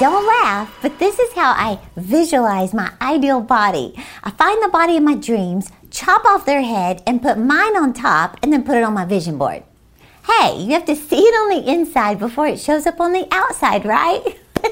[0.00, 3.94] Don't laugh, but this is how I visualize my ideal body.
[4.24, 7.92] I find the body of my dreams, chop off their head, and put mine on
[7.92, 9.62] top, and then put it on my vision board.
[10.26, 13.28] Hey, you have to see it on the inside before it shows up on the
[13.30, 14.20] outside, right?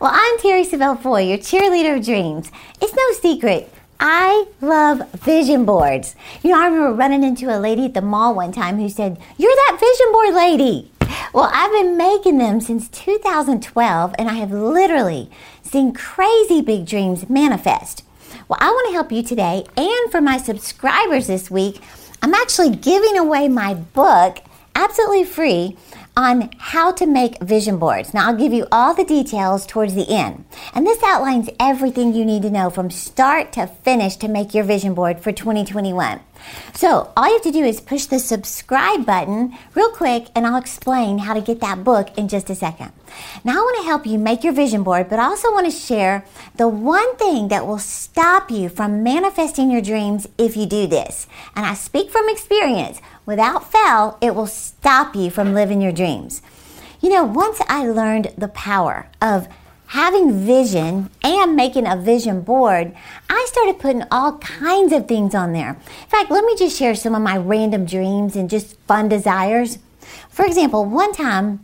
[0.00, 2.52] well, I'm Terri Savelle Foy, your cheerleader of dreams.
[2.82, 3.72] It's no secret.
[3.98, 6.14] I love vision boards.
[6.42, 9.18] You know, I remember running into a lady at the mall one time who said,
[9.38, 10.90] You're that vision board lady.
[11.32, 15.30] Well, I've been making them since 2012 and I have literally
[15.62, 18.02] seen crazy big dreams manifest.
[18.48, 21.80] Well, I want to help you today and for my subscribers this week,
[22.22, 24.38] I'm actually giving away my book
[24.74, 25.76] absolutely free
[26.18, 28.12] on how to make vision boards.
[28.12, 30.44] Now, I'll give you all the details towards the end.
[30.74, 34.64] And this outlines everything you need to know from start to finish to make your
[34.64, 36.18] vision board for 2021.
[36.74, 40.56] So, all you have to do is push the subscribe button real quick, and I'll
[40.56, 42.90] explain how to get that book in just a second.
[43.44, 45.76] Now, I want to help you make your vision board, but I also want to
[45.76, 46.24] share
[46.56, 51.26] the one thing that will stop you from manifesting your dreams if you do this.
[51.54, 53.00] And I speak from experience.
[53.26, 56.42] Without fail, it will stop you from living your dreams.
[57.00, 59.48] You know, once I learned the power of
[59.88, 62.94] having vision and making a vision board,
[63.30, 65.70] I started putting all kinds of things on there.
[65.70, 69.78] In fact, let me just share some of my random dreams and just fun desires.
[70.28, 71.60] For example, one time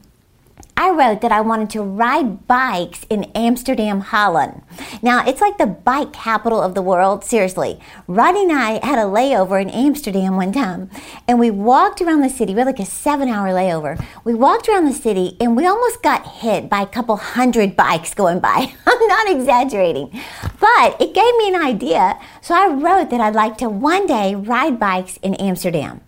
[0.77, 4.63] I wrote that I wanted to ride bikes in Amsterdam, Holland.
[5.03, 7.79] Now, it's like the bike capital of the world, seriously.
[8.09, 10.91] Rodney and I had a layover in Amsterdam one time,
[11.29, 12.55] and we walked around the city.
[12.55, 14.05] We had like a seven hour layover.
[14.25, 18.13] We walked around the city, and we almost got hit by a couple hundred bikes
[18.13, 18.75] going by.
[18.87, 20.11] I'm not exaggerating,
[20.59, 22.19] but it gave me an idea.
[22.41, 26.01] So I wrote that I'd like to one day ride bikes in Amsterdam.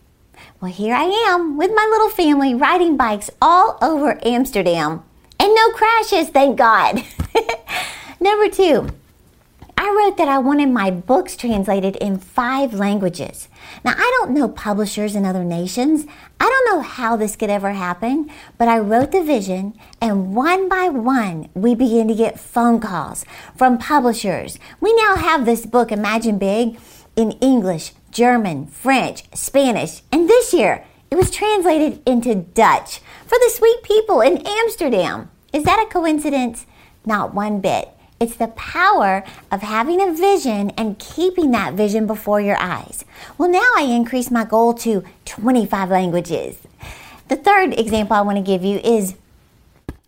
[0.59, 5.03] Well, here I am with my little family riding bikes all over Amsterdam.
[5.39, 7.03] And no crashes, thank God.
[8.21, 8.89] Number two,
[9.77, 13.49] I wrote that I wanted my books translated in five languages.
[13.85, 16.07] Now, I don't know publishers in other nations.
[16.41, 20.71] I don't know how this could ever happen, but I wrote the vision, and one
[20.71, 24.59] by one, we began to get phone calls from publishers.
[24.81, 26.79] We now have this book, Imagine Big,
[27.15, 33.53] in English, German, French, Spanish, and this year it was translated into Dutch for the
[33.53, 35.31] sweet people in Amsterdam.
[35.53, 36.65] Is that a coincidence?
[37.05, 37.91] Not one bit.
[38.19, 39.23] It's the power
[39.53, 43.05] of having a vision and keeping that vision before your eyes.
[43.37, 46.57] Well, now I increase my goal to 25 languages.
[47.29, 49.15] The third example I want to give you is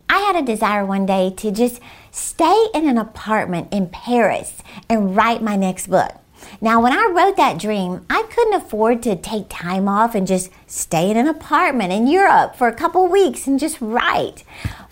[0.09, 5.15] I had a desire one day to just stay in an apartment in Paris and
[5.15, 6.15] write my next book.
[6.61, 10.51] Now, when I wrote that dream, I couldn't afford to take time off and just
[10.67, 14.43] stay in an apartment in Europe for a couple weeks and just write.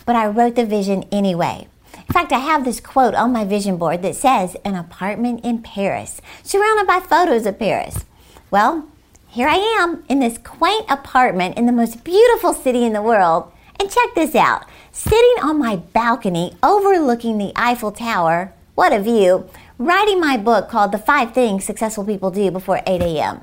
[0.06, 1.68] But I wrote the vision anyway.
[1.94, 5.60] In fact, I have this quote on my vision board that says, An apartment in
[5.60, 8.06] Paris, surrounded by photos of Paris.
[8.50, 8.88] Well,
[9.28, 13.52] here I am in this quaint apartment in the most beautiful city in the world.
[13.78, 18.54] And check this out sitting on my balcony overlooking the Eiffel Tower.
[18.74, 19.50] What a view!
[19.78, 23.42] Writing my book called The Five Things Successful People Do Before 8 a.m.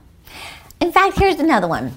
[0.82, 1.94] In fact, here's another one.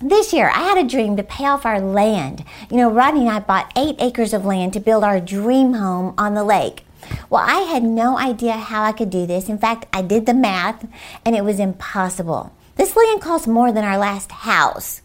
[0.00, 2.42] This year, I had a dream to pay off our land.
[2.70, 6.14] You know, Rodney and I bought eight acres of land to build our dream home
[6.16, 6.84] on the lake.
[7.28, 9.48] Well, I had no idea how I could do this.
[9.48, 10.86] In fact, I did the math
[11.24, 12.52] and it was impossible.
[12.76, 15.02] This land costs more than our last house.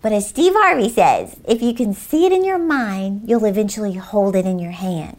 [0.00, 3.94] But as Steve Harvey says, if you can see it in your mind, you'll eventually
[3.94, 5.16] hold it in your hand.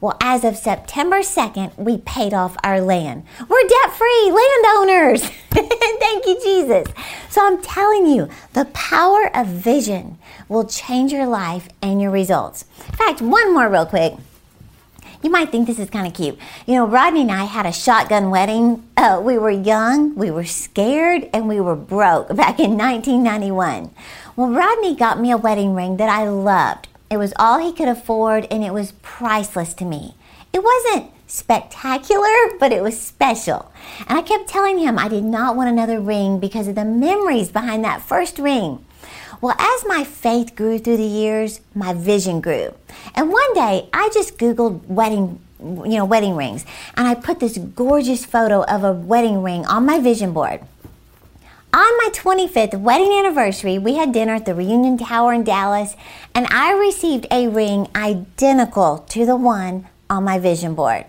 [0.00, 3.24] Well, as of September 2nd, we paid off our land.
[3.48, 5.22] We're debt free landowners.
[5.50, 6.86] Thank you, Jesus.
[7.30, 12.64] So I'm telling you, the power of vision will change your life and your results.
[12.86, 14.14] In fact, one more real quick.
[15.20, 16.38] You might think this is kind of cute.
[16.64, 18.88] You know, Rodney and I had a shotgun wedding.
[18.96, 23.90] Uh, we were young, we were scared, and we were broke back in 1991.
[24.36, 26.86] Well, Rodney got me a wedding ring that I loved.
[27.10, 30.14] It was all he could afford and it was priceless to me.
[30.52, 33.72] It wasn't spectacular, but it was special.
[34.08, 37.50] And I kept telling him I did not want another ring because of the memories
[37.50, 38.84] behind that first ring.
[39.40, 42.74] Well, as my faith grew through the years, my vision grew.
[43.14, 46.64] And one day I just Googled wedding you know, wedding rings.
[46.96, 50.60] And I put this gorgeous photo of a wedding ring on my vision board.
[51.78, 55.94] On my 25th wedding anniversary, we had dinner at the Reunion Tower in Dallas,
[56.34, 61.04] and I received a ring identical to the one on my vision board.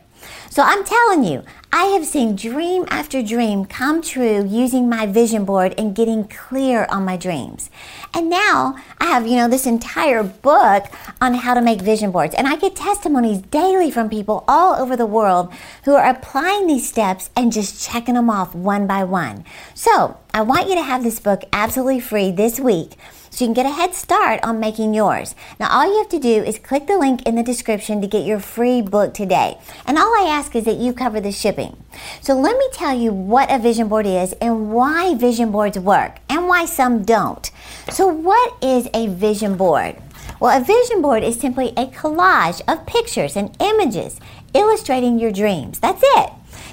[0.51, 5.45] So I'm telling you, I have seen dream after dream come true using my vision
[5.45, 7.69] board and getting clear on my dreams.
[8.15, 10.87] And now I have, you know, this entire book
[11.21, 12.33] on how to make vision boards.
[12.33, 15.53] And I get testimonies daily from people all over the world
[15.85, 19.45] who are applying these steps and just checking them off one by one.
[19.75, 22.93] So I want you to have this book absolutely free this week
[23.29, 25.35] so you can get a head start on making yours.
[25.59, 28.25] Now, all you have to do is click the link in the description to get
[28.25, 29.57] your free book today.
[29.85, 31.77] And all I ask is that you cover the shipping.
[32.21, 36.17] So let me tell you what a vision board is and why vision boards work
[36.29, 37.49] and why some don't.
[37.91, 39.95] So what is a vision board?
[40.39, 44.19] Well, a vision board is simply a collage of pictures and images
[44.53, 45.79] illustrating your dreams.
[45.79, 46.29] That's it.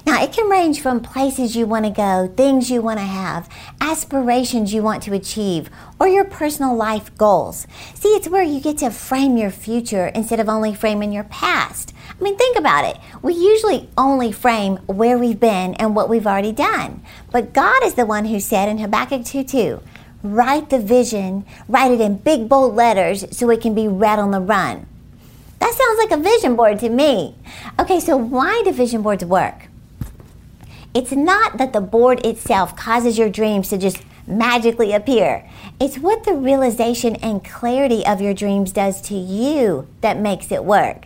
[0.06, 3.48] Now, it can range from places you want to go, things you want to have,
[3.80, 5.68] aspirations you want to achieve,
[5.98, 7.66] or your personal life goals.
[7.94, 11.92] See, it's where you get to frame your future instead of only framing your past.
[12.08, 12.98] I mean, think about it.
[13.20, 17.02] We usually only frame where we've been and what we've already done.
[17.32, 19.82] But God is the one who said in Habakkuk 2 2,
[20.22, 24.30] write the vision, write it in big bold letters so it can be read on
[24.30, 24.86] the run.
[25.58, 27.34] That sounds like a vision board to me.
[27.80, 29.66] Okay, so why do vision boards work?
[30.96, 35.46] It's not that the board itself causes your dreams to just magically appear.
[35.78, 40.64] It's what the realization and clarity of your dreams does to you that makes it
[40.64, 41.04] work.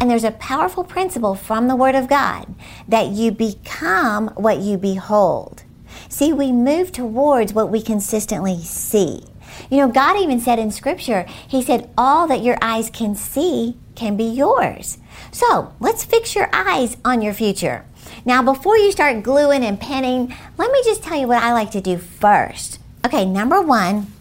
[0.00, 2.54] And there's a powerful principle from the Word of God
[2.86, 5.64] that you become what you behold.
[6.08, 9.24] See, we move towards what we consistently see.
[9.70, 13.76] You know, God even said in Scripture, He said, All that your eyes can see
[13.96, 14.98] can be yours.
[15.32, 17.84] So let's fix your eyes on your future.
[18.24, 21.72] Now, before you start gluing and penning, let me just tell you what I like
[21.72, 22.78] to do first.
[23.04, 24.12] Okay, number one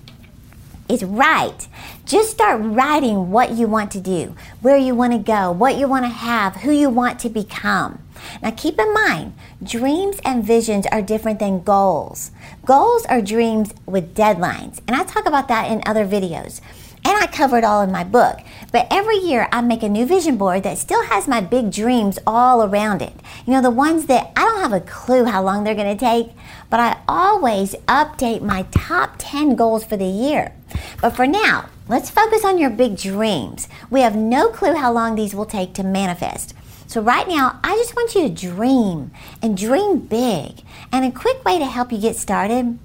[0.90, 1.68] is write.
[2.06, 5.88] Just start writing what you want to do, where you want to go, what you
[5.88, 8.00] want to have, who you want to become.
[8.42, 9.34] Now, keep in mind,
[9.64, 12.32] dreams and visions are different than goals.
[12.66, 16.60] Goals are dreams with deadlines, and I talk about that in other videos.
[17.04, 18.40] And I cover it all in my book.
[18.72, 22.20] But every year I make a new vision board that still has my big dreams
[22.28, 23.14] all around it.
[23.46, 26.00] You know, the ones that I don't have a clue how long they're going to
[26.00, 26.32] take,
[26.70, 30.54] but I always update my top 10 goals for the year.
[31.02, 33.68] But for now, let's focus on your big dreams.
[33.90, 36.54] We have no clue how long these will take to manifest.
[36.88, 39.12] So, right now, I just want you to dream
[39.42, 40.62] and dream big.
[40.92, 42.78] And a quick way to help you get started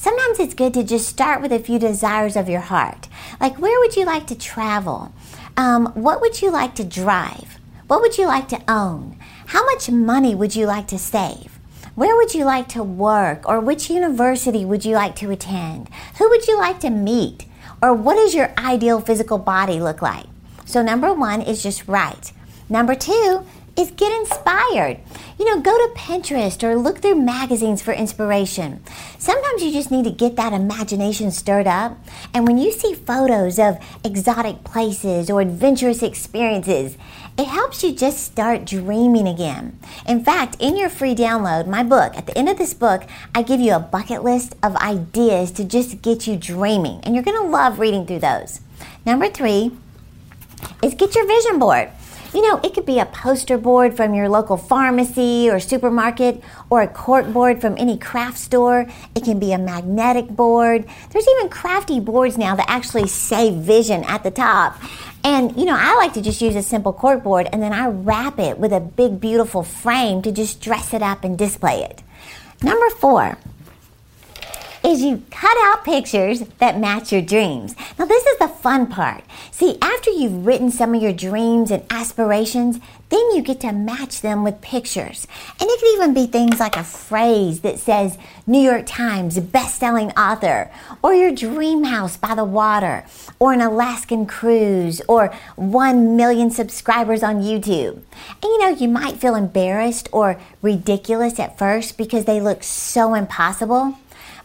[0.00, 3.08] Sometimes it's good to just start with a few desires of your heart.
[3.40, 5.12] Like, where would you like to travel?
[5.56, 7.58] Um, what would you like to drive?
[7.88, 9.18] What would you like to own?
[9.46, 11.58] How much money would you like to save?
[11.96, 13.42] Where would you like to work?
[13.48, 15.88] Or which university would you like to attend?
[16.18, 17.46] Who would you like to meet?
[17.82, 20.26] Or what does your ideal physical body look like?
[20.64, 22.30] So, number one is just write.
[22.68, 23.44] Number two
[23.78, 24.98] is get inspired.
[25.38, 28.82] You know, go to Pinterest or look through magazines for inspiration.
[29.18, 31.96] Sometimes you just need to get that imagination stirred up.
[32.34, 36.98] And when you see photos of exotic places or adventurous experiences,
[37.38, 39.78] it helps you just start dreaming again.
[40.08, 43.42] In fact, in your free download, my book, at the end of this book, I
[43.42, 47.00] give you a bucket list of ideas to just get you dreaming.
[47.04, 48.60] And you're going to love reading through those.
[49.06, 49.70] Number three
[50.82, 51.90] is get your vision board.
[52.34, 56.82] You know, it could be a poster board from your local pharmacy or supermarket or
[56.82, 58.86] a cork board from any craft store.
[59.14, 60.86] It can be a magnetic board.
[61.10, 64.76] There's even crafty boards now that actually say vision at the top.
[65.24, 67.88] And you know, I like to just use a simple cork board and then I
[67.88, 72.02] wrap it with a big, beautiful frame to just dress it up and display it.
[72.62, 73.38] Number four,
[74.84, 77.74] is you cut out pictures that match your dreams.
[77.98, 79.24] Now, this is the fun part.
[79.50, 82.78] See, after you've written some of your dreams and aspirations,
[83.10, 85.26] then you get to match them with pictures.
[85.60, 90.10] And it could even be things like a phrase that says New York Times best-selling
[90.12, 90.70] author,
[91.02, 93.04] or your dream house by the water,
[93.38, 98.02] or an Alaskan cruise, or 1 million subscribers on YouTube.
[98.42, 103.14] And you know, you might feel embarrassed or ridiculous at first because they look so
[103.14, 103.96] impossible.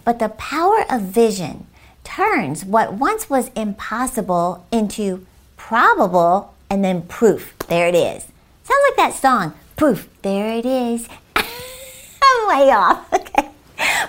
[0.04, 1.68] But the power of vision
[2.04, 5.26] turns what once was impossible into
[5.58, 7.54] probable and then proof.
[7.68, 8.24] There it is.
[8.64, 10.08] Sounds like that song, Proof.
[10.22, 11.08] There it is.
[11.36, 13.12] I'm way off.
[13.36, 13.50] Okay.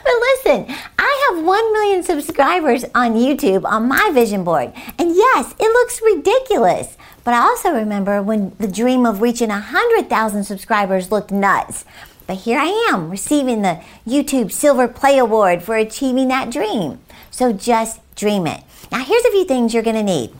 [0.04, 4.72] But listen, I have 1 million subscribers on YouTube on my vision board.
[4.98, 6.96] And yes, it looks ridiculous.
[7.24, 11.86] But I also remember when the dream of reaching 100,000 subscribers looked nuts.
[12.26, 17.00] But here I am receiving the YouTube Silver Play Award for achieving that dream.
[17.31, 18.62] So just dream it.
[18.90, 20.33] Now, here's a few things you're going to need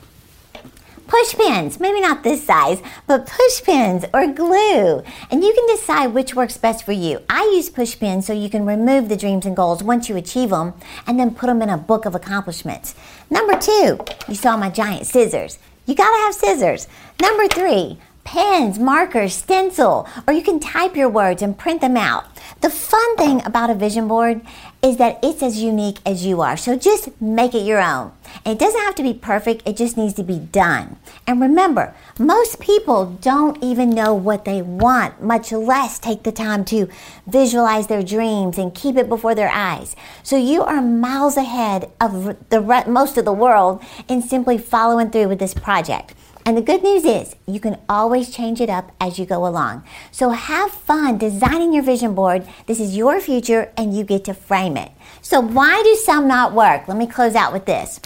[1.07, 5.03] push pins, maybe not this size, but push pins or glue.
[5.31, 7.21] And you can decide which works best for you.
[7.29, 10.49] I use push pins so you can remove the dreams and goals once you achieve
[10.49, 10.73] them
[11.05, 12.95] and then put them in a book of accomplishments.
[13.29, 15.59] Number two, you saw my giant scissors.
[15.85, 16.87] You gotta have scissors.
[17.21, 22.25] Number three, pens, markers, stencil, or you can type your words and print them out.
[22.59, 24.41] The fun thing about a vision board
[24.81, 26.57] is that it's as unique as you are.
[26.57, 28.11] So just make it your own.
[28.45, 30.97] It doesn't have to be perfect, it just needs to be done.
[31.27, 36.65] And remember, most people don't even know what they want, much less take the time
[36.65, 36.89] to
[37.27, 39.95] visualize their dreams and keep it before their eyes.
[40.23, 45.29] So you are miles ahead of the most of the world in simply following through
[45.29, 46.13] with this project.
[46.47, 49.83] And the good news is you can always change it up as you go along.
[50.11, 52.47] So have fun designing your vision board.
[52.67, 54.91] This is your future and you get to frame it.
[55.23, 56.87] So why do some not work?
[56.87, 57.99] Let me close out with this.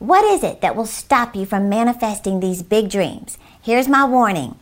[0.00, 3.38] What is it that will stop you from manifesting these big dreams?
[3.62, 4.56] Here's my warning.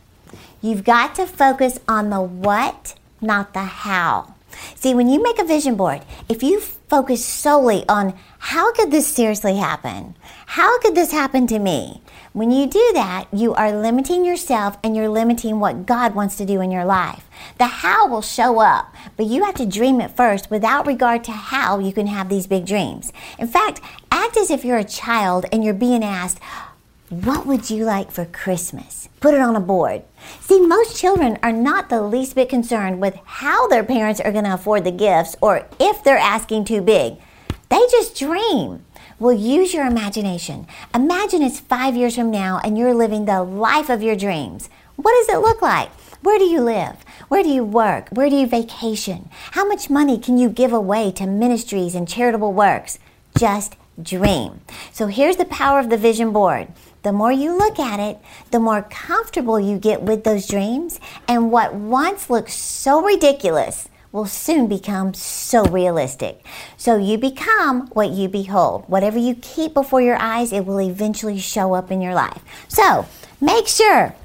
[0.61, 4.35] You've got to focus on the what, not the how.
[4.75, 9.07] See, when you make a vision board, if you focus solely on how could this
[9.07, 10.15] seriously happen?
[10.45, 12.01] How could this happen to me?
[12.33, 16.45] When you do that, you are limiting yourself and you're limiting what God wants to
[16.45, 17.27] do in your life.
[17.57, 21.31] The how will show up, but you have to dream it first without regard to
[21.31, 23.11] how you can have these big dreams.
[23.39, 26.39] In fact, act as if you're a child and you're being asked,
[27.09, 29.09] what would you like for Christmas?
[29.19, 30.01] Put it on a board.
[30.41, 34.45] See, most children are not the least bit concerned with how their parents are going
[34.45, 37.17] to afford the gifts or if they're asking too big.
[37.69, 38.85] They just dream.
[39.19, 40.65] Well, use your imagination.
[40.95, 44.67] Imagine it's five years from now and you're living the life of your dreams.
[44.95, 45.91] What does it look like?
[46.23, 46.95] Where do you live?
[47.27, 48.09] Where do you work?
[48.09, 49.29] Where do you vacation?
[49.51, 52.97] How much money can you give away to ministries and charitable works?
[53.37, 54.61] Just dream.
[54.91, 56.67] So here's the power of the vision board.
[57.05, 58.17] The more you look at it,
[58.49, 64.25] the more comfortable you get with those dreams, and what once looked so ridiculous will
[64.25, 66.43] soon become so realistic.
[66.77, 68.85] So you become what you behold.
[68.87, 72.41] Whatever you keep before your eyes, it will eventually show up in your life.
[72.69, 73.05] So
[73.39, 74.15] make sure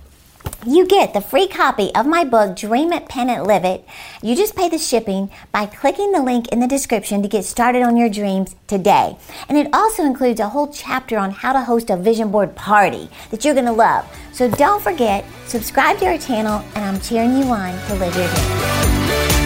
[0.66, 3.84] you get the free copy of my book, Dream It, Pen It, Live It.
[4.22, 7.82] You just pay the shipping by clicking the link in the description to get started
[7.82, 9.16] on your dreams today.
[9.48, 13.08] And it also includes a whole chapter on how to host a vision board party
[13.30, 14.06] that you're going to love.
[14.32, 18.28] So don't forget, subscribe to our channel, and I'm cheering you on to live your
[18.28, 19.39] dreams.